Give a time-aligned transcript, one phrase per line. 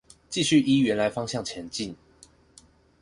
[0.31, 1.95] 繼續依原來方向前進